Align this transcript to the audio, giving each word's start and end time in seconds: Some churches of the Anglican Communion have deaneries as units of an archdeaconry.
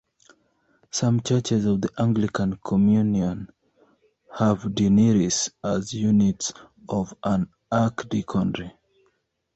Some 0.89 1.21
churches 1.21 1.65
of 1.65 1.81
the 1.81 1.91
Anglican 1.95 2.57
Communion 2.65 3.47
have 4.35 4.73
deaneries 4.73 5.51
as 5.63 5.93
units 5.93 6.53
of 6.89 7.13
an 7.23 7.49
archdeaconry. 7.71 8.71